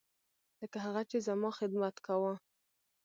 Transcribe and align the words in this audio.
لکه 0.61 0.77
هغه 0.85 1.01
چې 1.09 1.17
زما 1.27 1.49
خدمت 1.59 1.95
کاوه. 2.05 2.33